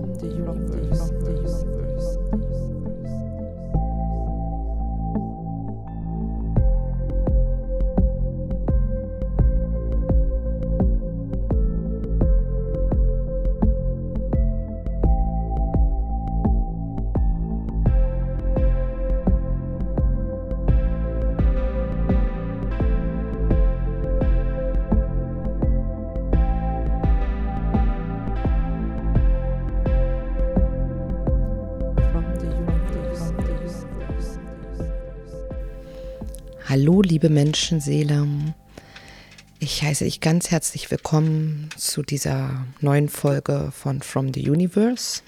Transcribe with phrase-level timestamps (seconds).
[0.00, 2.45] from the universe.
[36.96, 38.26] Hallo, liebe Menschenseele.
[39.58, 45.20] Ich heiße dich ganz herzlich willkommen zu dieser neuen Folge von From the Universe.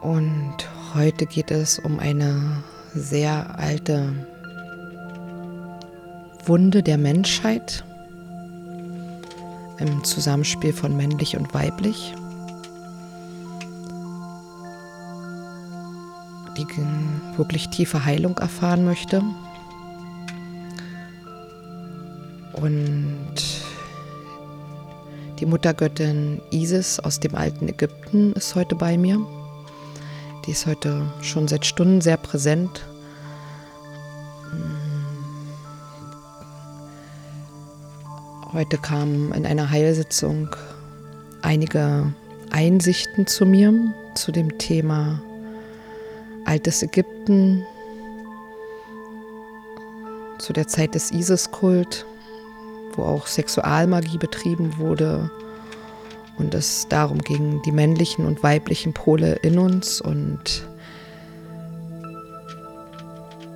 [0.00, 0.56] Und
[0.94, 2.64] heute geht es um eine
[2.94, 4.14] sehr alte
[6.46, 7.84] Wunde der Menschheit
[9.78, 12.14] im Zusammenspiel von männlich und weiblich.
[16.58, 16.66] Die
[17.36, 19.22] wirklich tiefe Heilung erfahren möchte.
[22.52, 23.34] Und
[25.38, 29.20] die Muttergöttin Isis aus dem alten Ägypten ist heute bei mir.
[30.46, 32.84] Die ist heute schon seit Stunden sehr präsent.
[38.52, 40.48] Heute kamen in einer Heilsitzung
[41.42, 42.12] einige
[42.50, 43.72] Einsichten zu mir
[44.14, 45.20] zu dem Thema
[46.48, 47.64] altes Ägypten,
[50.38, 52.06] zu der Zeit des Isis-Kult,
[52.94, 55.30] wo auch Sexualmagie betrieben wurde
[56.38, 60.66] und es darum ging, die männlichen und weiblichen Pole in uns und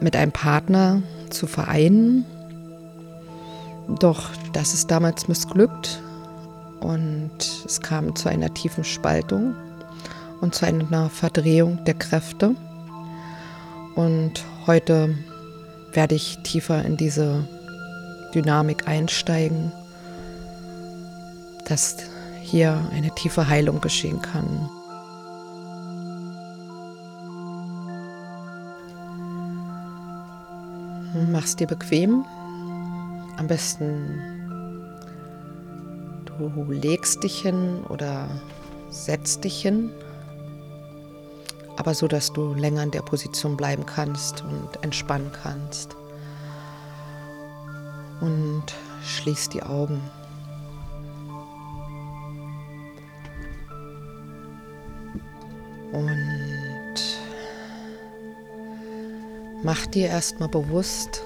[0.00, 2.26] mit einem Partner zu vereinen.
[4.00, 6.02] Doch das ist damals missglückt
[6.80, 7.30] und
[7.64, 9.54] es kam zu einer tiefen Spaltung
[10.42, 12.54] und zu einer Verdrehung der Kräfte.
[13.94, 15.16] Und heute
[15.92, 17.46] werde ich tiefer in diese
[18.34, 19.72] Dynamik einsteigen,
[21.66, 21.96] dass
[22.40, 24.68] hier eine tiefe Heilung geschehen kann.
[31.30, 32.24] Mach's dir bequem.
[33.36, 34.20] Am besten
[36.38, 38.28] du legst dich hin oder
[38.90, 39.90] setzt dich hin
[41.82, 45.96] aber so, dass du länger in der Position bleiben kannst und entspannen kannst.
[48.20, 48.62] Und
[49.02, 50.00] schließ die Augen.
[55.90, 56.94] Und
[59.64, 61.24] mach dir erstmal bewusst,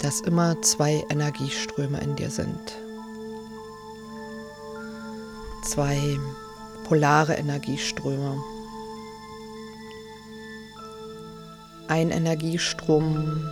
[0.00, 2.76] dass immer zwei Energieströme in dir sind.
[5.64, 6.18] Zwei
[6.88, 8.36] polare Energieströme.
[11.90, 13.44] Ein Energiestrom,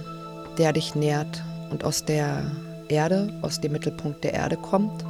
[0.59, 2.44] der dich nährt und aus der
[2.88, 5.04] Erde, aus dem Mittelpunkt der Erde kommt,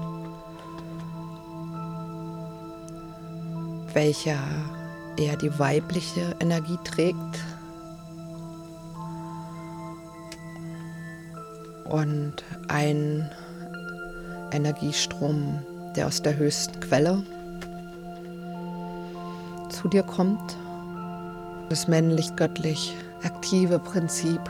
[3.92, 4.38] welcher
[5.18, 7.18] eher die weibliche Energie trägt.
[11.84, 12.32] Und
[12.68, 13.30] ein
[14.52, 15.58] Energiestrom,
[15.96, 17.22] der aus der höchsten Quelle
[19.68, 20.56] zu dir kommt,
[21.68, 24.40] das männlich-göttlich aktive Prinzip.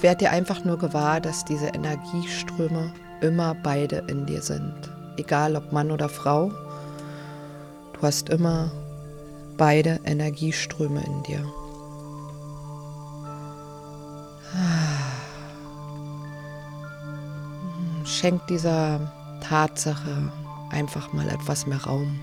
[0.00, 4.74] Werd dir einfach nur gewahr, dass diese Energieströme immer beide in dir sind.
[5.16, 6.50] Egal ob Mann oder Frau,
[7.94, 8.70] du hast immer
[9.56, 11.44] beide Energieströme in dir.
[18.04, 20.32] Schenk dieser Tatsache
[20.70, 22.18] einfach mal etwas mehr Raum.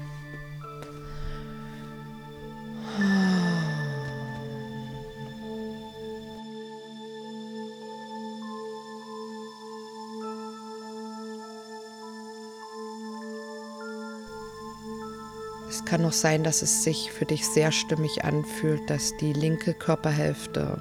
[15.96, 20.78] Kann noch sein, dass es sich für dich sehr stimmig anfühlt, dass die linke Körperhälfte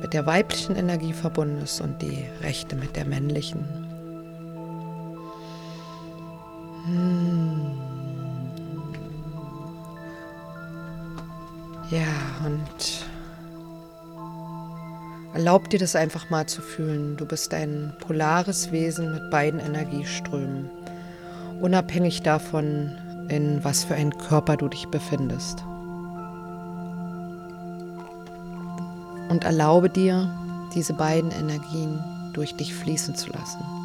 [0.00, 3.64] mit der weiblichen Energie verbunden ist und die rechte mit der männlichen.
[6.84, 7.72] Hm.
[11.90, 13.04] Ja, und
[15.34, 17.16] erlaub dir das einfach mal zu fühlen.
[17.16, 20.70] Du bist ein polares Wesen mit beiden Energieströmen,
[21.60, 22.96] unabhängig davon,
[23.30, 25.64] in was für einen Körper du dich befindest.
[29.28, 30.34] Und erlaube dir,
[30.74, 33.79] diese beiden Energien durch dich fließen zu lassen.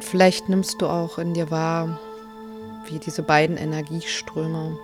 [0.00, 2.00] Und vielleicht nimmst du auch in dir wahr,
[2.86, 4.78] wie diese beiden Energieströme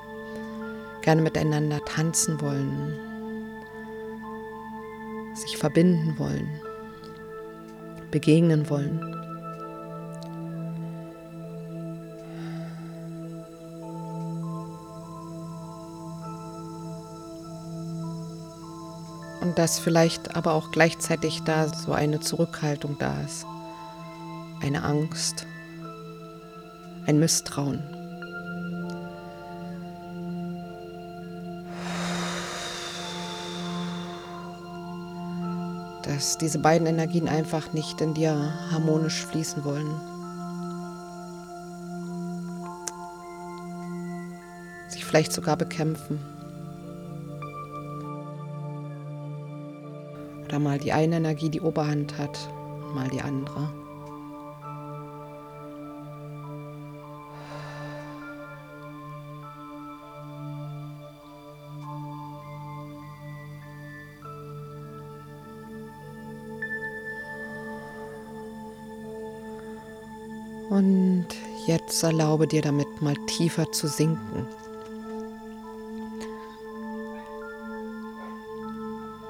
[1.00, 2.92] gerne miteinander tanzen wollen,
[5.32, 6.60] sich verbinden wollen,
[8.10, 9.00] begegnen wollen.
[19.40, 23.46] Und dass vielleicht aber auch gleichzeitig da so eine Zurückhaltung da ist,
[24.62, 25.46] eine Angst,
[27.06, 27.82] ein Misstrauen.
[36.06, 38.32] dass diese beiden Energien einfach nicht in dir
[38.70, 39.90] harmonisch fließen wollen.
[44.88, 46.20] Sich vielleicht sogar bekämpfen.
[50.44, 52.38] Oder mal die eine Energie die Oberhand hat
[52.94, 53.68] mal die andere.
[70.76, 71.28] Und
[71.66, 74.46] jetzt erlaube dir damit mal tiefer zu sinken.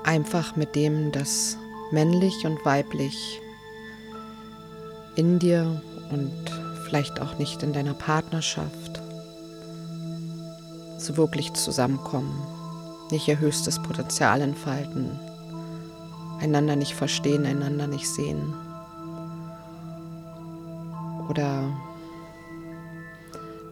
[0.02, 1.56] Einfach mit dem, dass
[1.93, 3.40] männlich und weiblich
[5.14, 6.32] in dir und
[6.84, 9.00] vielleicht auch nicht in deiner Partnerschaft
[10.98, 12.43] so wirklich zusammenkommen,
[13.12, 15.16] nicht ihr höchstes Potenzial entfalten,
[16.40, 18.66] einander nicht verstehen, einander nicht sehen
[21.37, 21.71] oder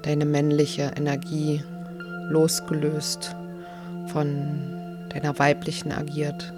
[0.02, 1.62] deine männliche Energie
[2.28, 3.34] losgelöst
[4.08, 6.52] von deiner weiblichen agiert.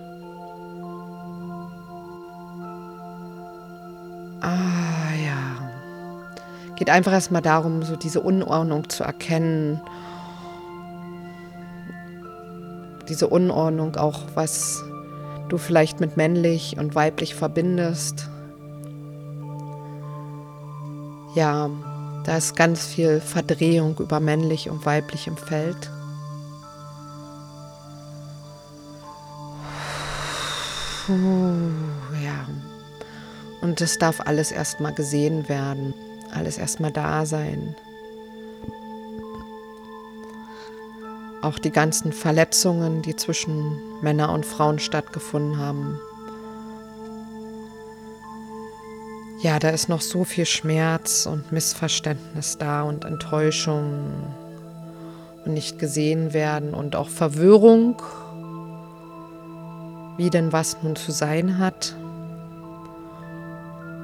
[4.40, 5.70] Ah ja.
[6.76, 9.80] Geht einfach erstmal darum, so diese Unordnung zu erkennen.
[13.08, 14.82] Diese Unordnung auch, was
[15.48, 18.28] du vielleicht mit männlich und weiblich verbindest
[21.36, 21.70] ja,
[22.24, 25.90] da ist ganz viel Verdrehung über männlich und weiblich im Feld.
[31.08, 32.48] ja.
[33.60, 35.94] Und es darf alles erstmal gesehen werden,
[36.32, 37.76] alles erstmal da sein.
[41.42, 46.00] Auch die ganzen Verletzungen, die zwischen Männern und Frauen stattgefunden haben,
[49.42, 54.34] ja, da ist noch so viel Schmerz und Missverständnis da und Enttäuschung
[55.44, 58.00] und nicht gesehen werden und auch Verwirrung,
[60.16, 61.94] wie denn was nun zu sein hat.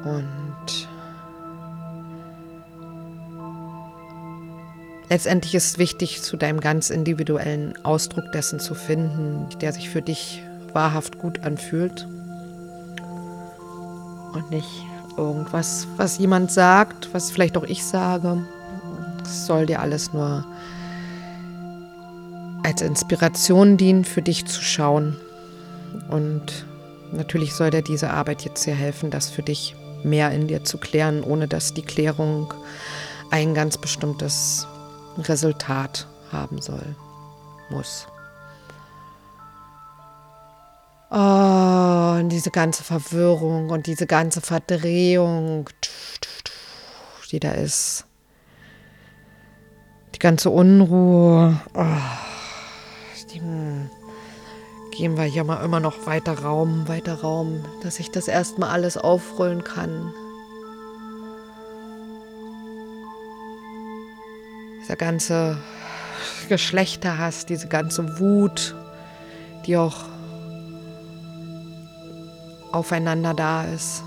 [0.04, 0.88] Und
[5.08, 10.02] letztendlich ist es wichtig, zu deinem ganz individuellen Ausdruck dessen zu finden, der sich für
[10.02, 10.42] dich
[10.74, 12.06] wahrhaft gut anfühlt
[14.34, 14.84] und nicht
[15.16, 18.44] irgendwas, was jemand sagt, was vielleicht auch ich sage.
[19.24, 20.44] Es soll dir alles nur
[22.62, 25.16] als Inspiration dienen, für dich zu schauen.
[26.08, 26.66] Und
[27.12, 30.78] natürlich soll dir diese Arbeit jetzt hier helfen, das für dich mehr in dir zu
[30.78, 32.52] klären, ohne dass die Klärung
[33.30, 34.66] ein ganz bestimmtes
[35.18, 36.96] Resultat haben soll,
[37.70, 38.06] muss.
[41.14, 45.68] Oh, und diese ganze Verwirrung und diese ganze Verdrehung,
[47.30, 48.06] die da ist.
[50.14, 51.60] Die ganze Unruhe.
[51.74, 51.84] Oh,
[53.30, 53.42] die,
[54.96, 58.96] geben wir hier mal immer noch weiter Raum, weiter Raum, dass ich das erstmal alles
[58.96, 60.14] aufrollen kann.
[64.80, 65.58] Dieser ganze
[66.48, 68.74] Geschlechterhass, diese ganze Wut,
[69.66, 70.11] die auch
[72.72, 74.02] aufeinander da ist.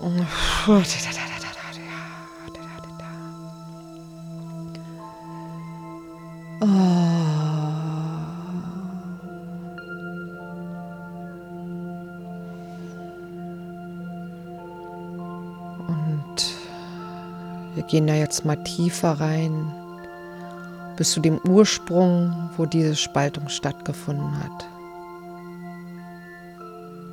[0.00, 0.26] Und
[17.74, 19.72] wir gehen da jetzt mal tiefer rein.
[20.96, 24.68] Bis zu dem Ursprung, wo diese Spaltung stattgefunden hat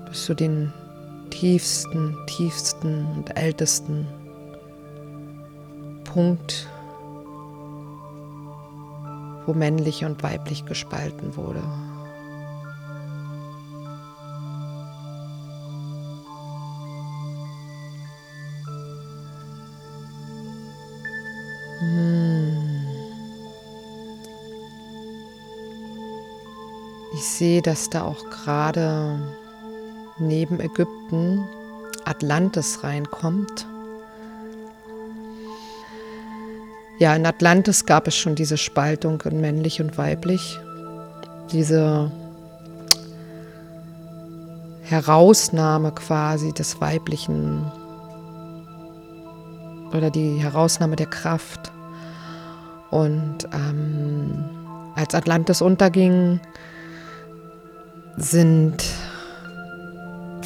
[0.08, 0.72] bis zu den
[1.30, 4.08] tiefsten, tiefsten und ältesten
[6.04, 6.70] Punkt,
[9.46, 11.62] wo männlich und weiblich gespalten wurde.
[21.80, 22.86] Hm.
[27.14, 29.20] Ich sehe, dass da auch gerade
[30.18, 31.44] neben Ägypten
[32.06, 33.68] Atlantis reinkommt.
[37.00, 40.58] Ja, in Atlantis gab es schon diese Spaltung in männlich und weiblich.
[41.52, 42.12] Diese
[44.84, 47.70] Herausnahme quasi des Weiblichen
[49.94, 51.72] oder die Herausnahme der Kraft.
[52.92, 54.46] Und ähm,
[54.96, 56.40] als Atlantis unterging,
[58.18, 58.86] sind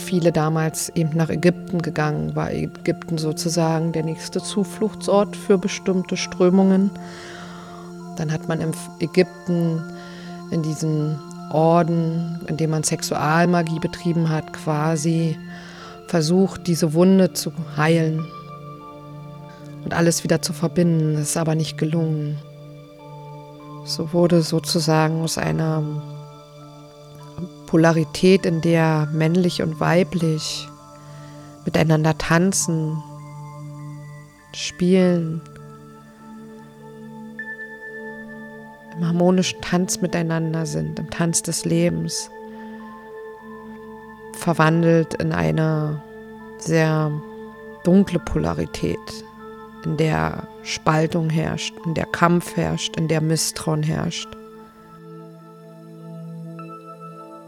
[0.10, 6.90] viele damals eben nach Ägypten gegangen, war Ägypten sozusagen der nächste Zufluchtsort für bestimmte Strömungen.
[8.18, 9.84] Dann hat man in Ägypten
[10.50, 11.20] in diesen
[11.52, 15.38] Orden, in dem man Sexualmagie betrieben hat, quasi
[16.08, 18.26] versucht, diese Wunde zu heilen
[19.86, 21.14] und alles wieder zu verbinden.
[21.14, 22.40] Das ist aber nicht gelungen.
[23.86, 25.84] So wurde sozusagen aus einer
[27.70, 30.68] Polarität, in der männlich und weiblich
[31.66, 32.98] miteinander tanzen,
[34.56, 35.40] spielen,
[38.98, 42.32] im harmonischen Tanz miteinander sind, im Tanz des Lebens,
[44.34, 46.02] verwandelt in eine
[46.58, 47.12] sehr
[47.84, 48.98] dunkle Polarität,
[49.86, 54.39] in der Spaltung herrscht, in der Kampf herrscht, in der Misstrauen herrscht.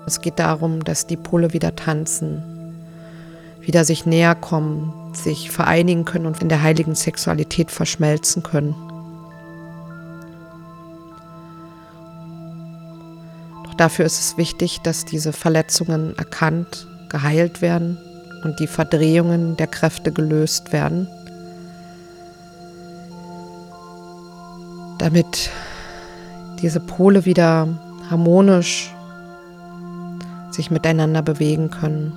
[0.05, 2.41] Es geht darum, dass die Pole wieder tanzen,
[3.61, 8.75] wieder sich näher kommen, sich vereinigen können und in der heiligen Sexualität verschmelzen können.
[13.65, 17.97] Doch dafür ist es wichtig, dass diese Verletzungen erkannt, geheilt werden
[18.43, 21.07] und die Verdrehungen der Kräfte gelöst werden,
[24.97, 25.51] damit
[26.61, 27.67] diese Pole wieder
[28.09, 28.93] harmonisch
[30.51, 32.13] sich miteinander bewegen können.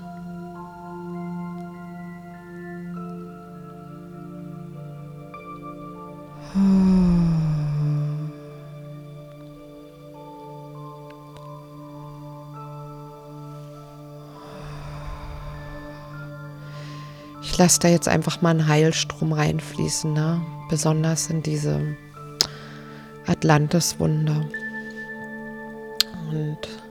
[17.42, 20.40] Ich lasse da jetzt einfach mal einen Heilstrom reinfließen, ne?
[20.68, 21.96] besonders in diese
[23.26, 24.44] Atlantis-Wunder.
[26.30, 26.83] Und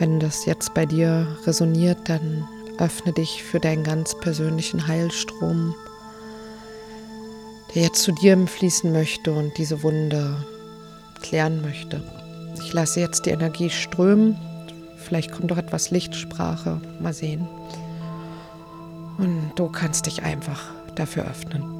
[0.00, 5.74] Wenn das jetzt bei dir resoniert, dann öffne dich für deinen ganz persönlichen Heilstrom,
[7.74, 10.42] der jetzt zu dir fließen möchte und diese Wunde
[11.20, 12.02] klären möchte.
[12.64, 14.38] Ich lasse jetzt die Energie strömen.
[14.96, 16.80] Vielleicht kommt doch etwas Lichtsprache.
[16.98, 17.46] Mal sehen.
[19.18, 20.62] Und du kannst dich einfach
[20.94, 21.79] dafür öffnen.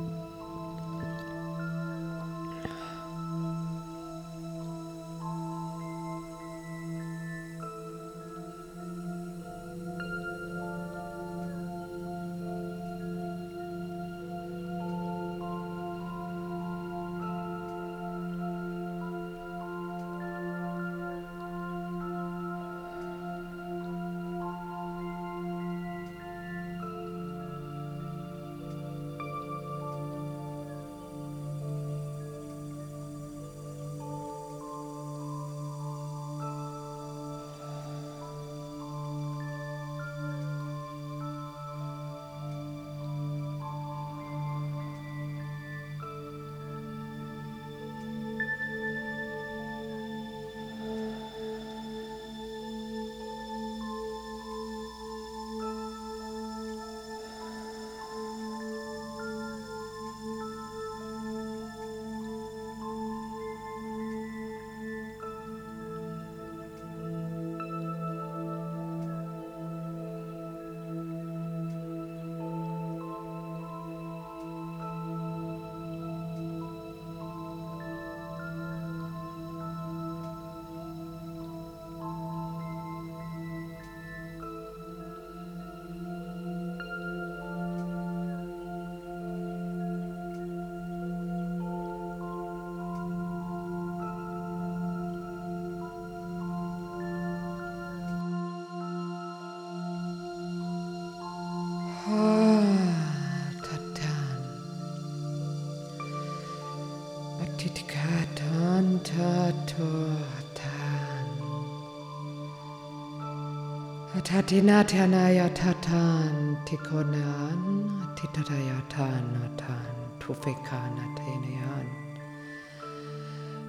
[114.30, 121.86] Tatinatyanayatatan tikonan titayatanatan tufekanatenian.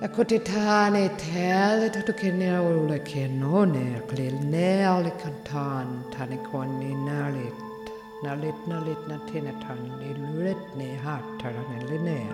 [0.06, 7.60] Akutitane tälle tutukenia ulekenone klilne alikantan tanikoni nalit
[8.24, 12.34] nalit nalit natinatan ilulet ne hataran elinea.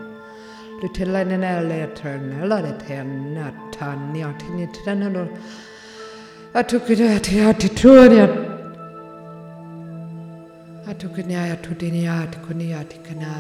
[0.82, 5.28] Lytillinen älle eternella det henne tanni atinitrenelor.
[6.54, 8.30] Atukinayatikuniya
[10.90, 13.32] Atukinayatikuniyatikuniyatikana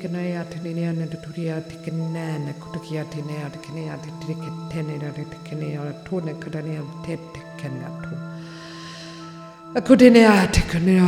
[0.00, 8.16] kutinea, tinikanea, tunea, natuturia, tukanana, kutukia, tunea, tukanea, tukanea, tukanea, tuna, kutanea, tekanea, tu.
[9.74, 11.06] Akutinea, tukanea.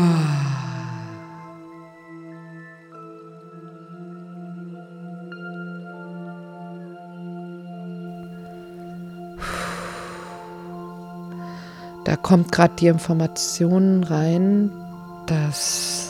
[12.05, 14.71] Da kommt gerade die Information rein,
[15.27, 16.02] dass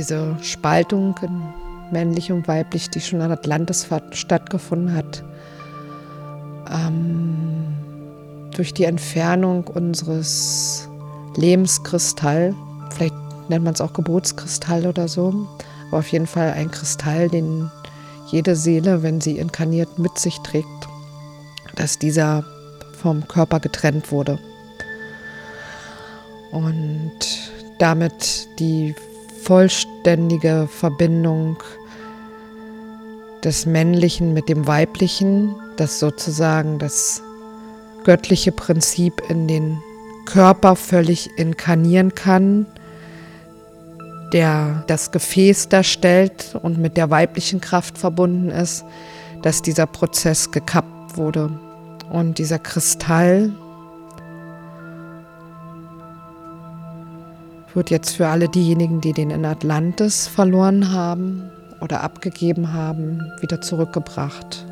[0.00, 1.42] diese Spaltung in
[1.92, 5.22] männlich und weiblich, die schon an Atlantis stattgefunden hat,
[6.70, 7.66] ähm,
[8.54, 10.88] durch die Entfernung unseres
[11.36, 12.54] Lebenskristall,
[12.90, 13.14] vielleicht
[13.48, 15.46] nennt man es auch Geburtskristall oder so,
[15.88, 17.70] aber auf jeden Fall ein Kristall, den
[18.28, 20.66] jede Seele, wenn sie inkarniert, mit sich trägt,
[21.76, 22.44] dass dieser
[23.02, 24.38] vom Körper getrennt wurde.
[26.52, 27.12] Und
[27.78, 28.94] damit die
[29.42, 31.56] vollständige Verbindung
[33.44, 37.22] des Männlichen mit dem Weiblichen, das sozusagen das
[38.04, 39.78] göttliche Prinzip in den
[40.26, 42.66] Körper völlig inkarnieren kann,
[44.32, 48.84] der das Gefäß darstellt und mit der weiblichen Kraft verbunden ist,
[49.42, 51.50] dass dieser Prozess gekappt wurde.
[52.10, 53.52] Und dieser Kristall
[57.74, 63.60] wird jetzt für alle diejenigen, die den in Atlantis verloren haben oder abgegeben haben, wieder
[63.60, 64.66] zurückgebracht.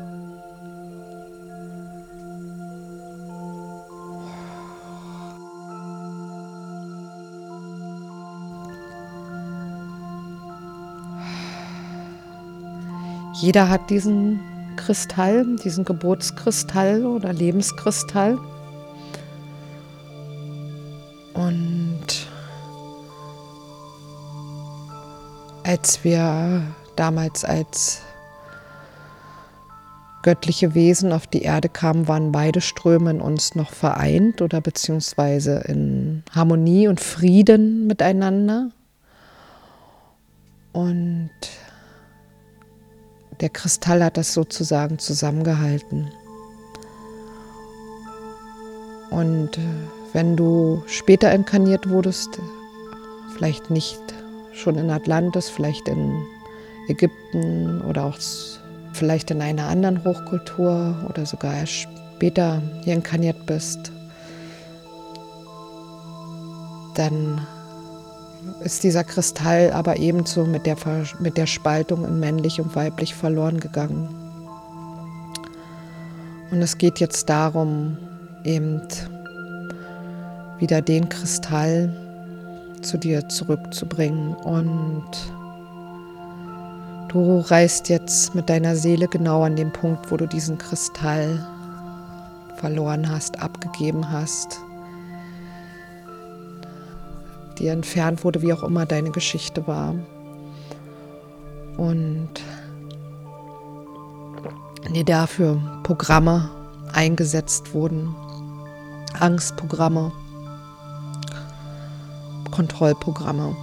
[13.41, 14.41] Jeder hat diesen
[14.75, 18.37] Kristall, diesen Geburtskristall oder Lebenskristall.
[25.79, 26.61] Als wir
[26.97, 28.01] damals als
[30.23, 35.63] göttliche Wesen auf die Erde kamen, waren beide Ströme in uns noch vereint oder beziehungsweise
[35.69, 38.71] in Harmonie und Frieden miteinander.
[40.73, 41.29] Und
[43.39, 46.11] der Kristall hat das sozusagen zusammengehalten.
[49.11, 49.51] Und
[50.11, 52.37] wenn du später inkarniert wurdest,
[53.33, 54.18] vielleicht nicht
[54.53, 56.25] schon in Atlantis, vielleicht in
[56.87, 58.17] Ägypten oder auch
[58.93, 63.91] vielleicht in einer anderen Hochkultur oder sogar erst später hier inkarniert bist,
[66.95, 67.45] dann
[68.63, 70.75] ist dieser Kristall aber ebenso mit der,
[71.19, 74.09] mit der Spaltung in männlich und weiblich verloren gegangen.
[76.51, 77.97] Und es geht jetzt darum,
[78.43, 78.81] eben
[80.57, 82.08] wieder den Kristall
[82.81, 84.35] zu dir zurückzubringen.
[84.35, 85.05] Und
[87.09, 91.45] du reist jetzt mit deiner Seele genau an den Punkt, wo du diesen Kristall
[92.57, 94.59] verloren hast, abgegeben hast
[97.59, 99.95] dir entfernt wurde, wie auch immer deine Geschichte war.
[101.77, 102.29] Und
[104.93, 106.49] die dafür Programme
[106.93, 108.15] eingesetzt wurden,
[109.19, 110.11] Angstprogramme,
[112.59, 113.55] Kontrollprogramme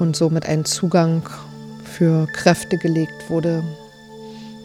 [0.00, 1.22] und somit ein Zugang
[1.84, 3.62] für Kräfte gelegt wurde,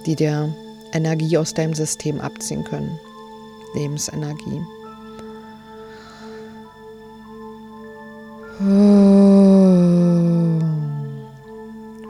[0.08, 0.52] die dir
[0.92, 3.00] Energie aus deinem System abziehen können,
[3.76, 4.60] Lebensenergie.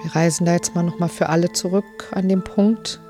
[0.02, 3.02] Wir reisen da jetzt mal nochmal für alle zurück an den Punkt,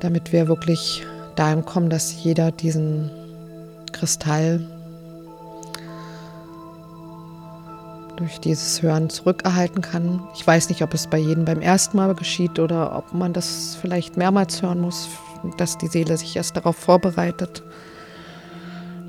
[0.00, 1.02] damit wir wirklich
[1.36, 3.10] dahin kommen, dass jeder diesen
[3.92, 4.60] Kristall
[8.20, 10.22] durch dieses Hören zurückerhalten kann.
[10.34, 13.76] Ich weiß nicht, ob es bei jedem beim ersten Mal geschieht oder ob man das
[13.80, 15.08] vielleicht mehrmals hören muss,
[15.56, 17.62] dass die Seele sich erst darauf vorbereitet.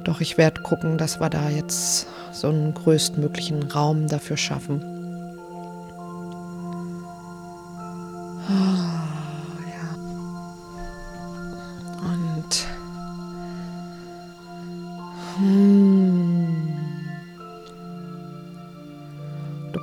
[0.05, 5.00] Doch ich werde gucken, dass wir da jetzt so einen größtmöglichen Raum dafür schaffen.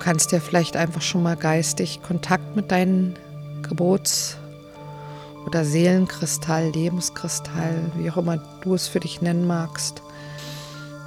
[0.08, 3.14] Kannst ja vielleicht einfach schon mal geistig Kontakt mit deinen
[3.60, 4.38] Gebots-
[5.44, 10.00] oder Seelenkristall, Lebenskristall, wie auch immer du es für dich nennen magst,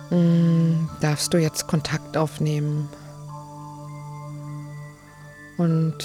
[0.10, 2.90] hm, darfst du jetzt Kontakt aufnehmen.
[5.58, 5.98] Und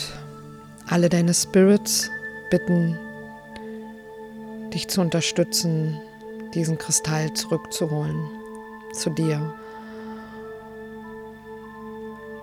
[0.88, 2.08] alle deine Spirits
[2.50, 2.98] bitten,
[4.72, 6.00] dich zu unterstützen,
[6.54, 8.26] diesen Kristall zurückzuholen
[8.94, 9.52] zu dir.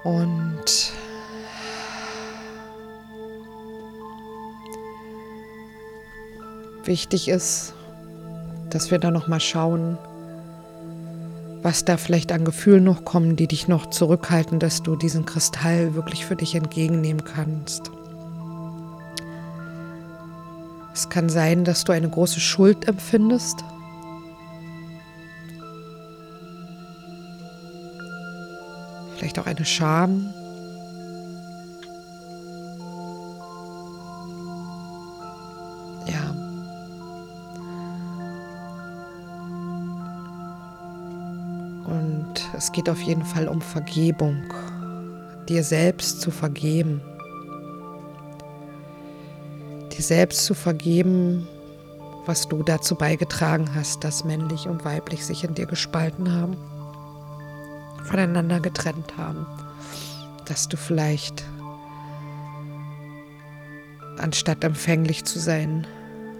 [0.03, 0.93] Und
[6.83, 7.73] wichtig ist,
[8.69, 9.97] dass wir da noch mal schauen,
[11.61, 15.95] was da vielleicht an Gefühlen noch kommen, die dich noch zurückhalten, dass du diesen Kristall
[15.95, 17.89] wirklich für dich entgegennehmen kannst.
[20.93, 23.63] Es kann sein, dass du eine große Schuld empfindest.
[29.33, 30.33] Vielleicht auch eine Scham.
[42.55, 44.41] Es geht auf jeden Fall um Vergebung,
[45.49, 47.01] dir selbst zu vergeben.
[49.91, 51.47] Dir selbst zu vergeben,
[52.25, 56.55] was du dazu beigetragen hast, dass männlich und weiblich sich in dir gespalten haben,
[58.03, 59.45] voneinander getrennt haben,
[60.45, 61.43] dass du vielleicht
[64.17, 65.87] anstatt empfänglich zu sein,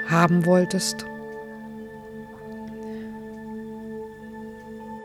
[0.08, 1.06] haben wolltest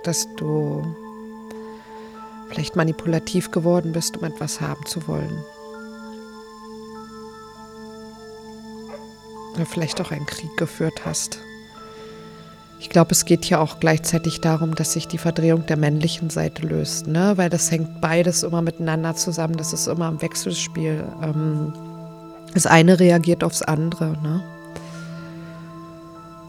[0.09, 0.97] dass du
[2.49, 5.45] vielleicht manipulativ geworden bist, um etwas haben zu wollen.
[9.55, 11.41] Oder vielleicht auch einen Krieg geführt hast.
[12.81, 16.67] Ich glaube, es geht hier auch gleichzeitig darum, dass sich die Verdrehung der männlichen Seite
[16.67, 17.33] löst, ne?
[17.37, 19.57] weil das hängt beides immer miteinander zusammen.
[19.57, 21.05] Das ist immer ein Wechselspiel.
[21.23, 21.73] Ähm,
[22.55, 24.17] das eine reagiert aufs andere.
[24.23, 24.43] Ne?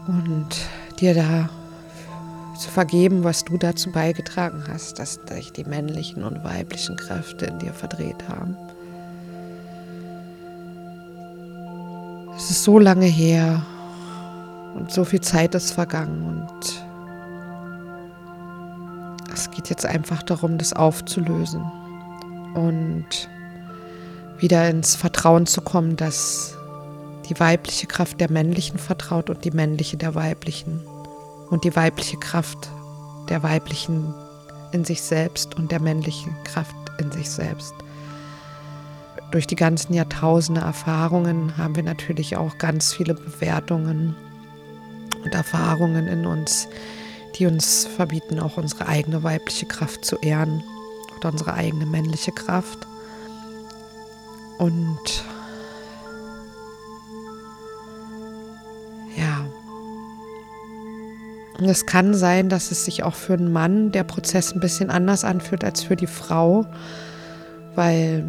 [0.06, 0.56] Und
[1.00, 1.48] dir da
[2.56, 7.58] zu vergeben, was du dazu beigetragen hast, dass sich die männlichen und weiblichen Kräfte in
[7.58, 8.56] dir verdreht haben.
[12.36, 13.62] Es ist so lange her
[14.74, 16.86] und so viel Zeit ist vergangen und
[19.32, 21.62] es geht jetzt einfach darum, das aufzulösen
[22.54, 23.06] und
[24.38, 26.56] wieder ins Vertrauen zu kommen, dass
[27.28, 30.80] die weibliche Kraft der männlichen vertraut und die männliche der weiblichen
[31.50, 32.70] und die weibliche Kraft
[33.28, 34.14] der weiblichen
[34.72, 37.74] in sich selbst und der männlichen Kraft in sich selbst.
[39.30, 44.16] Durch die ganzen Jahrtausende Erfahrungen haben wir natürlich auch ganz viele Bewertungen
[45.24, 46.68] und Erfahrungen in uns,
[47.36, 50.62] die uns verbieten, auch unsere eigene weibliche Kraft zu ehren
[51.16, 52.86] oder unsere eigene männliche Kraft.
[54.58, 55.24] Und
[61.68, 65.24] Es kann sein, dass es sich auch für einen Mann der Prozess ein bisschen anders
[65.24, 66.64] anfühlt als für die Frau,
[67.74, 68.24] weil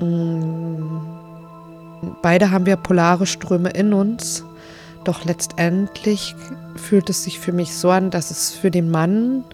[0.00, 1.16] mh, mm,
[2.22, 4.44] beide haben wir polare Ströme in uns.
[5.04, 6.34] Doch letztendlich
[6.76, 9.44] fühlt es sich für mich so an, dass es für den Mann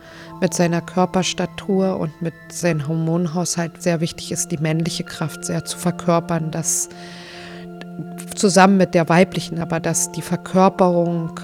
[0.41, 5.77] mit seiner Körperstatur und mit seinem Hormonhaushalt sehr wichtig ist, die männliche Kraft sehr zu
[5.77, 6.89] verkörpern, dass
[8.35, 11.39] zusammen mit der weiblichen, aber dass die Verkörperung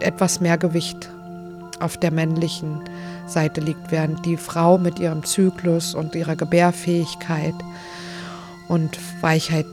[0.00, 1.10] etwas mehr Gewicht
[1.80, 2.80] auf der männlichen
[3.26, 7.54] Seite liegt, während die Frau mit ihrem Zyklus und ihrer Gebärfähigkeit
[8.68, 9.66] und Weichheit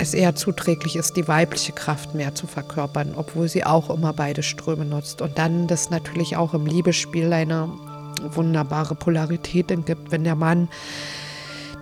[0.00, 4.42] es eher zuträglich ist, die weibliche Kraft mehr zu verkörpern, obwohl sie auch immer beide
[4.42, 5.22] Ströme nutzt.
[5.22, 7.68] Und dann das natürlich auch im Liebesspiel eine
[8.22, 10.68] wunderbare Polarität gibt, wenn der Mann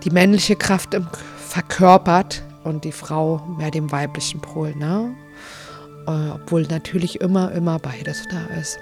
[0.03, 0.97] die männliche Kraft
[1.37, 5.15] verkörpert und die Frau mehr dem weiblichen Pol, ne?
[6.07, 8.79] Äh, obwohl natürlich immer, immer beides da ist.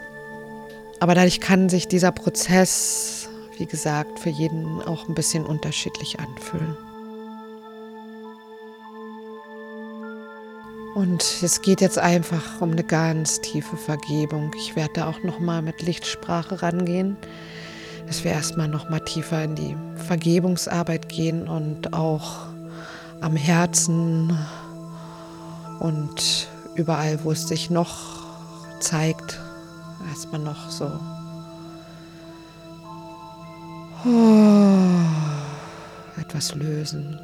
[1.00, 6.76] Aber dadurch kann sich dieser Prozess, wie gesagt, für jeden auch ein bisschen unterschiedlich anfühlen.
[10.98, 14.52] Und es geht jetzt einfach um eine ganz tiefe Vergebung.
[14.58, 17.18] Ich werde da auch noch mal mit Lichtsprache rangehen,
[18.08, 22.48] dass wir erstmal noch mal tiefer in die Vergebungsarbeit gehen und auch
[23.22, 24.36] am Herzen
[25.80, 28.24] und überall, wo es sich noch
[28.80, 29.40] zeigt,
[30.10, 30.92] erstmal noch so
[34.04, 34.60] oh,
[36.20, 37.20] etwas lösen.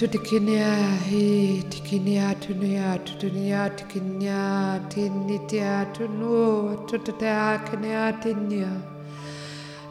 [0.00, 0.68] tu dikinia
[1.06, 1.24] hi
[1.72, 4.44] dikinia dunia tu dunia dikinia
[4.92, 6.38] dinitia dunu
[6.88, 8.70] tu tetea kinia dinia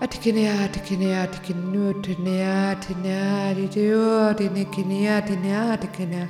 [0.06, 2.56] adikinia adikinia adikinu dunia
[2.88, 6.26] dinia didio dinikinia dinia dikinia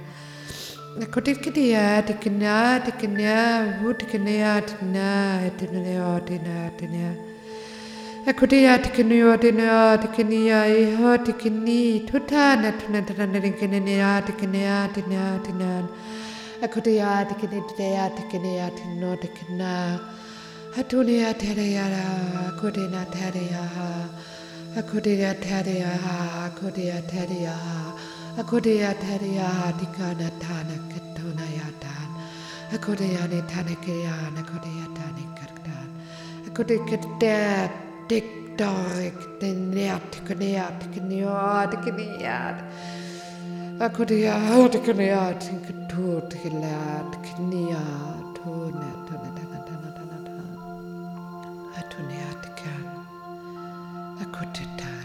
[1.08, 3.40] aku dikinia dikinia dikinia
[3.82, 5.10] wu dikinia dinia
[5.60, 7.12] dinia dinia dinia
[8.30, 15.86] Akudia tikinua dinua tikinia iho tikini tuta natuna tanarikinania tikinia tinia tinan.
[16.66, 20.00] Akudia tikinidea tikinia tino tikina.
[20.76, 22.06] Hatunia tereara
[22.50, 23.90] akudina tereaha.
[24.80, 27.78] Akudia tereaha akudia tereaha.
[28.38, 32.10] Akudia tereaha tikana tana kituna yatan.
[32.76, 35.88] Akudia nitanikian akudia tanikatan.
[36.48, 37.70] Akudia kitdea
[38.10, 42.56] tekrar tener, tener, tener, tener.
[43.80, 45.46] Aku dia, tener, tener,
[45.94, 48.10] tener, tener.
[48.40, 50.48] Tone, tone, tone, tone, tone, tone.
[51.78, 52.86] Atune atkan.
[54.24, 54.99] Aku tetap.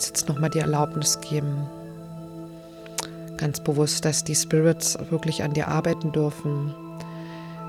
[0.00, 1.68] Kannst jetzt nochmal die Erlaubnis geben,
[3.36, 6.74] ganz bewusst, dass die Spirits wirklich an dir arbeiten dürfen,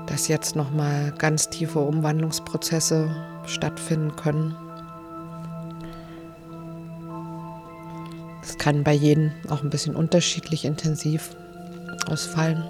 [0.06, 3.14] dass jetzt nochmal ganz tiefe Umwandlungsprozesse
[3.44, 4.56] stattfinden können.
[8.42, 11.36] Es kann bei jedem auch ein bisschen unterschiedlich intensiv
[12.08, 12.64] ausfallen.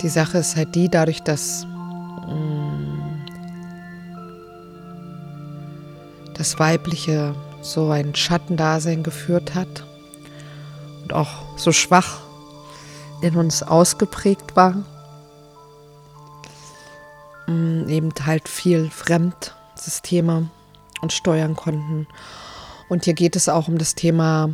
[0.00, 1.66] Die Sache ist halt die, dadurch, dass
[2.28, 3.24] mm,
[6.34, 9.84] das Weibliche so ein Schattendasein geführt hat
[11.02, 12.20] und auch so schwach
[13.22, 14.84] in uns ausgeprägt war,
[17.48, 20.48] mm, eben halt viel Fremdsysteme
[21.00, 22.06] und steuern konnten.
[22.88, 24.50] Und hier geht es auch um das Thema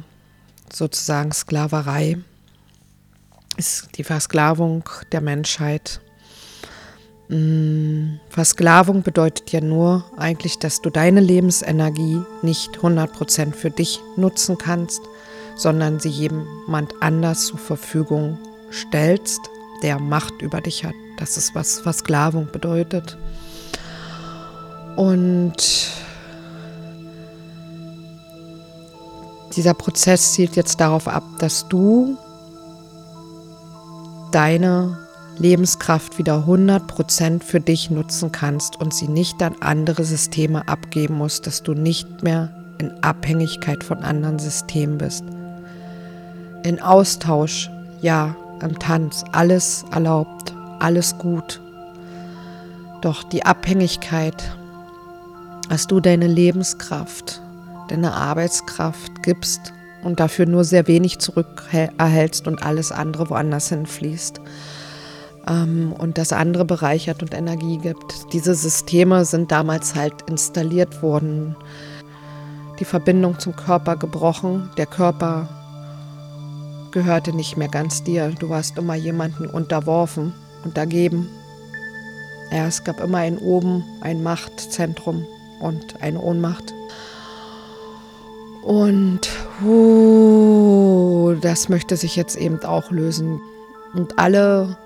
[0.73, 2.17] sozusagen Sklaverei
[3.57, 6.01] ist die Versklavung der Menschheit.
[7.29, 14.59] Mm, Versklavung bedeutet ja nur eigentlich, dass du deine Lebensenergie nicht 100% für dich nutzen
[14.59, 15.01] kannst,
[15.57, 18.38] sondern sie jemand anders zur Verfügung
[18.73, 19.40] stellst,
[19.83, 20.95] der Macht über dich hat.
[21.19, 23.17] Das ist, was Versklavung bedeutet.
[24.97, 25.55] Und
[29.57, 32.17] dieser Prozess zielt jetzt darauf ab, dass du
[34.35, 34.99] deine
[35.38, 41.47] Lebenskraft wieder 100% für dich nutzen kannst und sie nicht an andere Systeme abgeben musst,
[41.47, 45.25] dass du nicht mehr in Abhängigkeit von anderen Systemen bist.
[46.64, 47.70] In Austausch,
[48.01, 51.61] ja, im Tanz, alles erlaubt, alles gut.
[53.03, 54.57] Doch die Abhängigkeit,
[55.68, 57.40] dass du deine Lebenskraft,
[57.88, 59.73] deine Arbeitskraft gibst
[60.05, 64.40] und dafür nur sehr wenig zurückerhältst und alles andere woanders hinfließt
[65.49, 68.33] ähm, und das andere bereichert und Energie gibt.
[68.33, 71.57] Diese Systeme sind damals halt installiert worden,
[72.81, 75.49] die Verbindung zum Körper gebrochen, der Körper
[76.90, 80.33] gehörte nicht mehr ganz dir, du warst immer jemanden unterworfen,
[80.64, 81.29] untergeben.
[82.53, 85.27] Ja, es gab immer ein Oben, ein Machtzentrum
[85.61, 86.73] und eine Ohnmacht.
[88.64, 89.29] Und
[89.62, 93.40] uh, das möchte sich jetzt eben auch lösen.
[93.92, 94.79] Und alle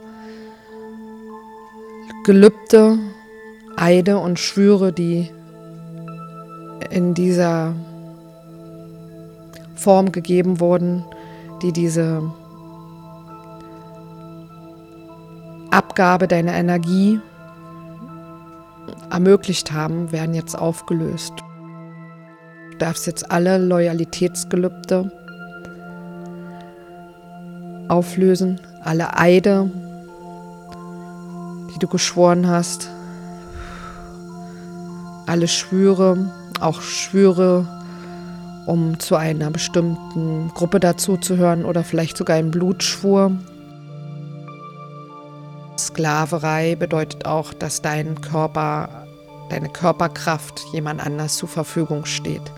[2.25, 2.99] Gelübde,
[3.77, 5.31] Eide und Schwüre, die
[6.91, 7.75] in dieser
[9.77, 11.05] Form gegeben wurden,
[11.63, 12.23] die diese
[15.71, 17.21] Abgabe deiner Energie
[19.11, 21.33] ermöglicht haben, werden jetzt aufgelöst.
[22.79, 25.11] Du darfst jetzt alle Loyalitätsgelübde
[27.89, 29.69] auflösen, alle Eide,
[31.75, 32.89] die du geschworen hast,
[35.27, 37.67] alle Schwüre, auch Schwüre,
[38.67, 43.33] um zu einer bestimmten Gruppe dazuzuhören oder vielleicht sogar einen Blutschwur.
[45.77, 49.08] Sklaverei bedeutet auch, dass dein Körper,
[49.51, 52.53] deine Körperkraft jemand anders zur Verfügung steht,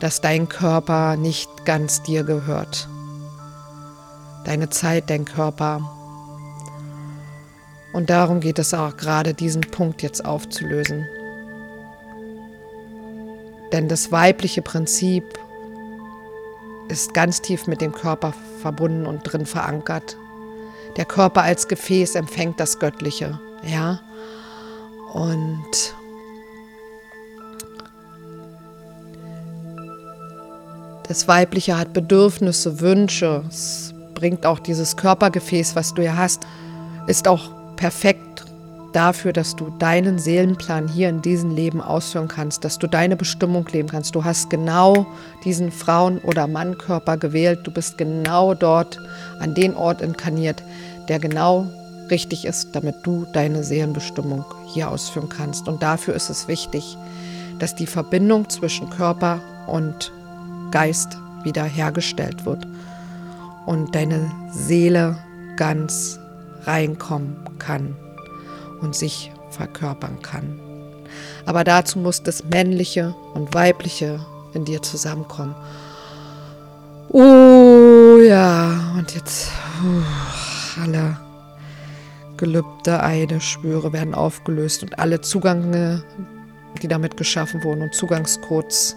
[0.00, 2.88] dass dein Körper nicht ganz dir gehört.
[4.44, 5.80] Deine Zeit, dein Körper.
[7.92, 11.06] Und darum geht es auch gerade, diesen Punkt jetzt aufzulösen.
[13.72, 15.38] Denn das weibliche Prinzip
[16.88, 20.16] ist ganz tief mit dem Körper verbunden und drin verankert.
[20.96, 24.00] Der Körper als Gefäß empfängt das Göttliche, ja.
[25.12, 25.94] Und
[31.08, 33.42] das Weibliche hat Bedürfnisse, Wünsche.
[33.48, 36.42] Es bringt auch dieses Körpergefäß, was du ja hast,
[37.06, 38.44] ist auch perfekt
[38.92, 43.66] dafür, dass du deinen Seelenplan hier in diesem Leben ausführen kannst, dass du deine Bestimmung
[43.72, 44.14] leben kannst.
[44.14, 45.06] Du hast genau
[45.44, 47.60] diesen Frauen- oder Mannkörper gewählt.
[47.64, 48.98] Du bist genau dort
[49.40, 50.62] an den Ort inkarniert,
[51.08, 51.66] der genau
[52.10, 55.68] richtig ist, damit du deine Seelenbestimmung hier ausführen kannst.
[55.68, 56.96] Und dafür ist es wichtig,
[57.58, 60.12] dass die Verbindung zwischen Körper und
[60.70, 62.66] Geist wieder hergestellt wird
[63.66, 65.16] und deine Seele
[65.56, 66.18] ganz
[66.64, 67.96] reinkommen kann
[68.80, 70.60] und sich verkörpern kann.
[71.46, 74.20] Aber dazu muss das Männliche und Weibliche
[74.54, 75.54] in dir zusammenkommen.
[77.10, 79.50] Oh ja, und jetzt
[79.82, 81.16] uh, alle
[82.36, 86.04] Gelübde, Eide, Schwüre werden aufgelöst und alle Zugänge,
[86.82, 88.96] die damit geschaffen wurden und Zugangscodes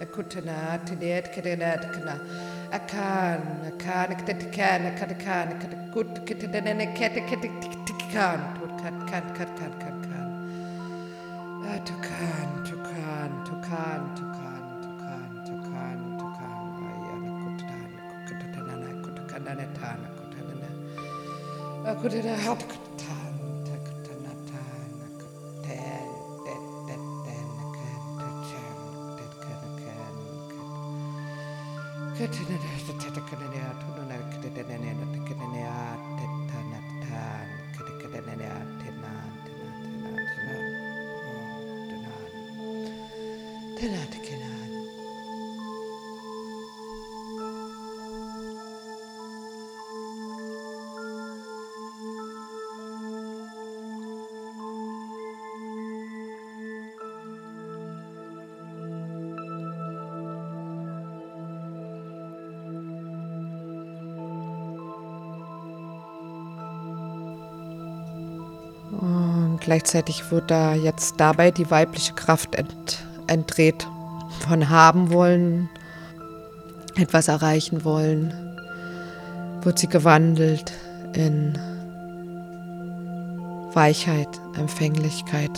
[0.00, 2.20] Akutana, Tidet, Kedat, Kana,
[22.38, 22.87] Ayana,
[32.30, 34.87] ちょっと待ってくれねえや。
[69.68, 73.86] Gleichzeitig wird da jetzt dabei die weibliche Kraft ent, entdreht.
[74.40, 75.68] Von haben wollen,
[76.96, 78.32] etwas erreichen wollen,
[79.60, 80.72] wird sie gewandelt
[81.12, 81.58] in
[83.74, 85.50] Weichheit, Empfänglichkeit,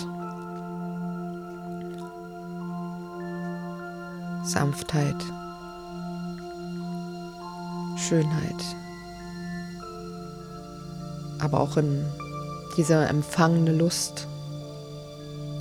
[4.42, 5.22] Sanftheit,
[7.96, 8.64] Schönheit,
[11.38, 12.04] aber auch in
[12.76, 14.26] diese empfangene Lust,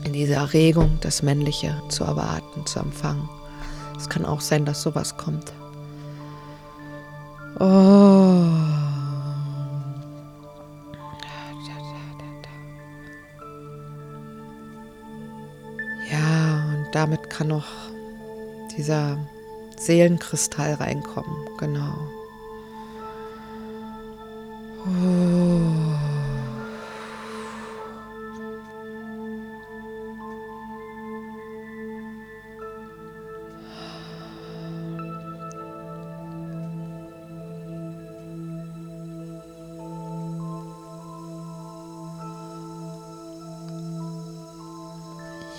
[0.04, 3.30] in diese Erregung, das Männliche zu erwarten, zu empfangen.
[3.98, 5.52] Es kann auch sein, dass sowas kommt.
[7.60, 8.46] Oh.
[16.12, 17.68] Ja, und damit kann noch
[18.76, 19.18] dieser
[19.78, 21.94] Seelenkristall reinkommen, genau.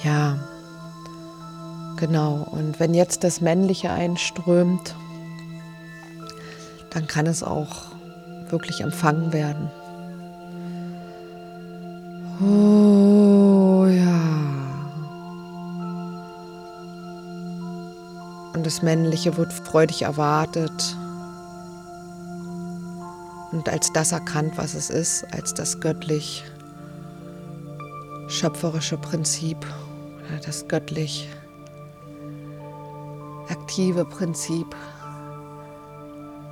[0.03, 0.39] Ja,
[1.97, 2.47] genau.
[2.51, 4.95] Und wenn jetzt das Männliche einströmt,
[6.91, 7.87] dann kann es auch
[8.49, 9.71] wirklich empfangen werden.
[12.41, 14.21] Oh ja.
[18.55, 20.97] Und das Männliche wird freudig erwartet
[23.53, 26.45] und als das erkannt, was es ist, als das göttlich
[28.29, 29.59] schöpferische Prinzip
[30.45, 31.29] das göttlich
[33.49, 34.75] aktive Prinzip,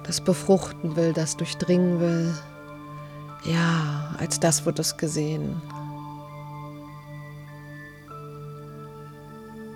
[0.04, 2.34] das befruchten will, das durchdringen will.
[3.44, 5.62] Ja, als das wird es gesehen.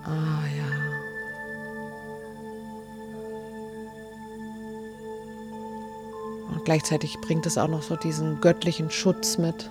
[0.04, 0.64] Ah ja.
[6.52, 9.70] Und gleichzeitig bringt es auch noch so diesen göttlichen Schutz mit.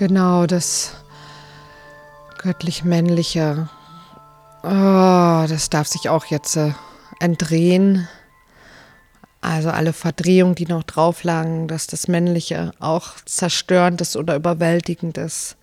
[0.00, 0.94] Genau, das
[2.38, 3.68] göttlich-männliche.
[4.62, 6.72] Oh, das darf sich auch jetzt äh,
[7.18, 8.08] entdrehen.
[9.42, 15.18] Also alle Verdrehungen, die noch drauf lagen, dass das Männliche auch zerstörend ist oder überwältigend
[15.18, 15.58] ist,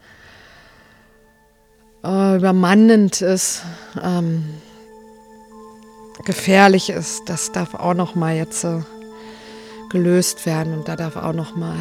[2.03, 3.63] äh, übermannend ist,
[4.03, 4.53] ähm,
[6.25, 8.81] gefährlich ist, das darf auch noch mal jetzt äh,
[9.89, 11.75] gelöst werden und da darf auch noch mal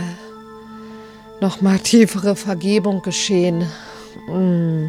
[1.40, 3.66] noch mal tiefere Vergebung geschehen
[4.28, 4.86] mm,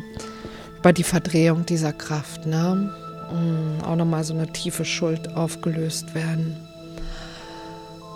[0.79, 2.93] über die Verdrehung dieser Kraft, ne?
[3.31, 6.55] Mm, auch noch mal so eine tiefe Schuld aufgelöst werden.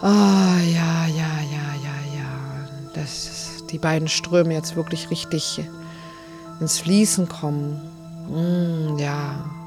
[0.02, 2.70] Ah, ja, ja, ja, ja, ja.
[2.94, 5.62] dass die beiden Ströme jetzt wirklich richtig
[6.60, 7.82] ins Fließen kommen.
[8.30, 9.61] Mm, ja.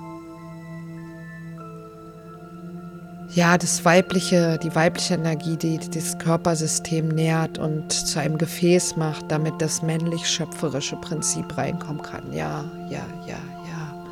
[3.35, 9.25] Ja, das weibliche, die weibliche Energie, die das Körpersystem nährt und zu einem Gefäß macht,
[9.29, 12.33] damit das männlich-schöpferische Prinzip reinkommen kann.
[12.33, 14.05] Ja, ja, ja, ja.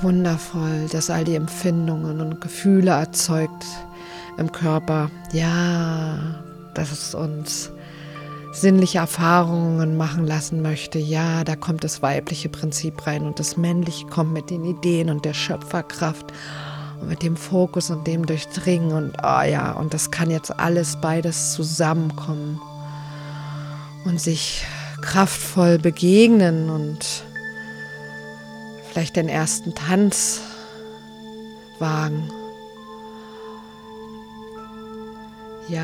[0.00, 3.66] Wundervoll, dass all die Empfindungen und Gefühle erzeugt
[4.38, 5.10] im Körper.
[5.32, 7.70] Ja, dass es uns
[8.52, 14.06] sinnliche Erfahrungen machen lassen möchte, ja, da kommt das weibliche Prinzip rein und das männliche
[14.06, 16.32] kommt mit den Ideen und der Schöpferkraft
[17.06, 21.52] mit dem Fokus und dem Durchdringen und oh ja, und das kann jetzt alles beides
[21.52, 22.60] zusammenkommen
[24.04, 24.64] und sich
[25.00, 27.24] kraftvoll begegnen und
[28.90, 30.40] vielleicht den ersten Tanz
[31.78, 32.30] wagen.
[35.68, 35.82] Ja,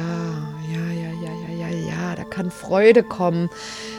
[0.73, 3.49] ja, ja, ja, ja, ja, ja, da kann Freude kommen,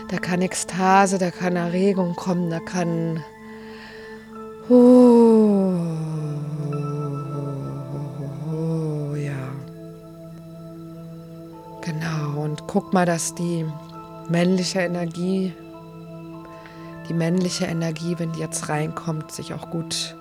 [0.09, 3.23] da kann Ekstase, da kann Erregung kommen, da kann...
[4.69, 5.79] Oh,
[12.69, 13.65] guck mal, dass die
[14.29, 15.53] männliche Energie,
[17.09, 20.15] die männliche Energie, wenn die jetzt reinkommt, sich auch gut,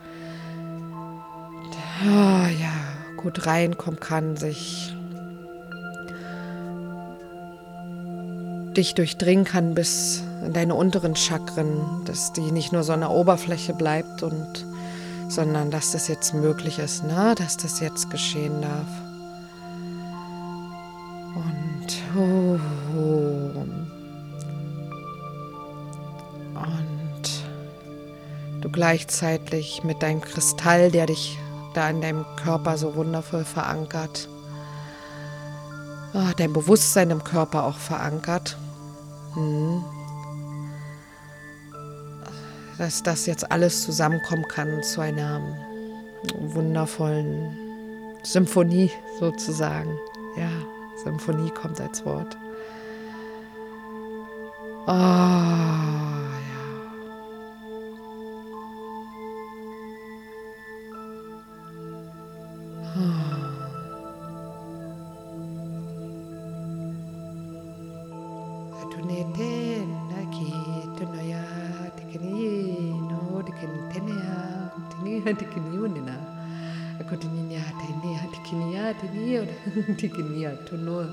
[2.07, 2.73] oh, ja,
[3.19, 4.95] gut reinkommen kann, sich
[8.75, 13.11] dich durchdringen kann bis in deine unteren Chakren, dass die nicht nur so an der
[13.11, 14.65] Oberfläche bleibt und
[15.29, 17.35] sondern dass das jetzt möglich ist, ne?
[17.37, 18.87] dass das jetzt geschehen darf.
[21.35, 21.68] Und
[22.17, 22.59] oh,
[22.97, 23.65] oh.
[26.55, 27.23] und
[28.61, 31.39] du gleichzeitig mit deinem Kristall, der dich
[31.75, 34.29] da in deinem Körper so wundervoll verankert,
[36.15, 38.57] oh, dein Bewusstsein im Körper auch verankert
[39.39, 39.85] Mhm.
[42.79, 45.41] Dass das jetzt alles zusammenkommen kann zu einer
[46.41, 47.57] wundervollen
[48.23, 49.99] Symphonie sozusagen.
[50.37, 50.51] Ja,
[51.09, 52.37] Symphonie kommt als Wort.
[54.87, 55.98] Oh,
[80.69, 81.07] tunoa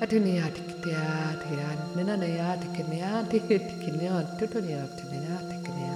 [0.00, 1.02] atunia tikitia
[1.42, 5.94] tiran nena naya tikinia tikinia tutunia tikinia tikinia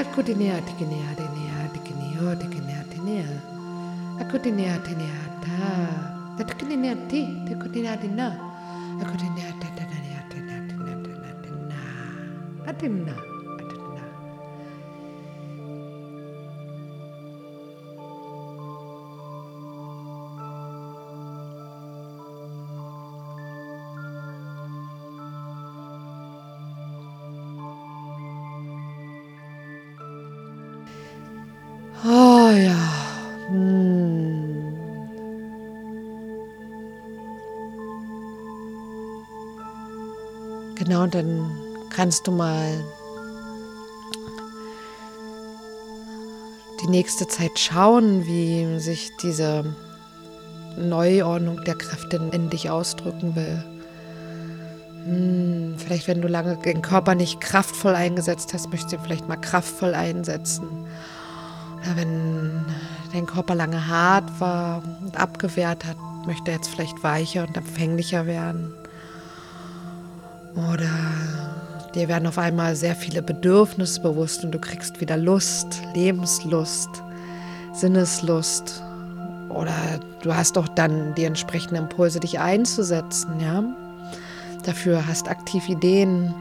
[0.00, 3.28] akutinia tikinia tikinia tikinia tikinia tikinia
[4.22, 5.68] akutinia tikinia ta
[6.38, 8.28] tatkininia ti takutina dinna
[40.76, 41.50] Genau, dann
[41.90, 42.84] kannst du mal
[46.82, 49.64] die nächste Zeit schauen, wie sich diese
[50.76, 53.64] Neuordnung der Kräfte in dich ausdrücken will.
[55.04, 59.28] Hm, vielleicht, wenn du lange den Körper nicht kraftvoll eingesetzt hast, möchtest du ihn vielleicht
[59.28, 60.86] mal kraftvoll einsetzen
[61.94, 62.64] wenn
[63.12, 65.96] dein Körper lange hart war und abgewehrt hat,
[66.26, 68.74] möchte er jetzt vielleicht weicher und empfänglicher werden.
[70.56, 70.90] Oder
[71.94, 76.88] dir werden auf einmal sehr viele Bedürfnisse bewusst und du kriegst wieder Lust, Lebenslust,
[77.72, 78.82] Sinneslust.
[79.48, 79.74] Oder
[80.22, 83.64] du hast auch dann die entsprechenden Impulse, dich einzusetzen, ja.
[84.64, 86.34] Dafür hast aktiv Ideen.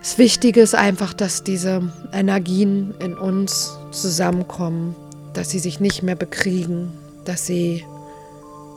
[0.00, 1.82] Das Wichtige ist einfach, dass diese
[2.12, 4.96] Energien in uns zusammenkommen,
[5.34, 6.92] dass sie sich nicht mehr bekriegen,
[7.24, 7.84] dass sie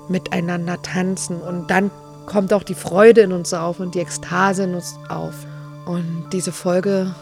[0.09, 1.89] miteinander tanzen und dann
[2.25, 5.45] kommt auch die Freude in uns auf und die Ekstase in uns auf.
[5.85, 7.15] Und diese Folge,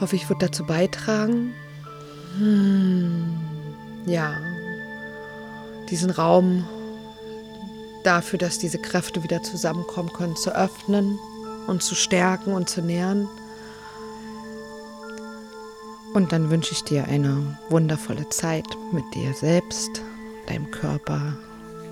[0.00, 1.54] hoffe ich, wird dazu beitragen,
[2.38, 3.38] hm,
[4.06, 4.34] ja,
[5.90, 6.66] diesen Raum
[8.04, 11.18] dafür, dass diese Kräfte wieder zusammenkommen können, zu öffnen
[11.66, 13.28] und zu stärken und zu nähren.
[16.14, 20.02] Und dann wünsche ich dir eine wundervolle Zeit mit dir selbst,
[20.46, 21.34] deinem Körper,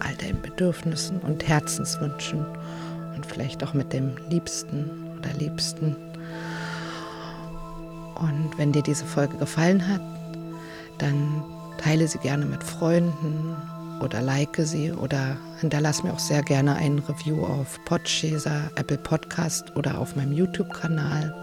[0.01, 2.45] all deinen Bedürfnissen und Herzenswünschen
[3.15, 5.97] und vielleicht auch mit dem Liebsten oder Liebsten.
[8.15, 10.01] Und wenn dir diese Folge gefallen hat,
[10.99, 11.43] dann
[11.79, 13.57] teile sie gerne mit Freunden
[14.01, 19.77] oder like sie oder hinterlass mir auch sehr gerne ein Review auf Podchaser, Apple Podcast
[19.77, 21.35] oder auf meinem YouTube-Kanal.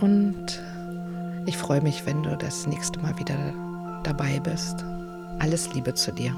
[0.00, 0.60] Und
[1.46, 3.36] ich freue mich, wenn du das nächste Mal wieder
[4.02, 4.84] dabei bist.
[5.38, 6.34] Alles Liebe zu dir.